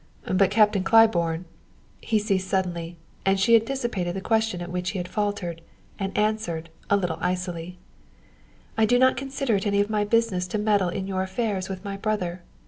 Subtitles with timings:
[0.33, 1.45] "But Captain Claiborne"
[2.01, 5.61] He ceased suddenly and she anticipated the question at which he had faltered,
[5.99, 7.77] and answered, a little icily:
[8.79, 11.85] "I do not consider it any of my business to meddle in your affairs with
[11.85, 12.41] my brother.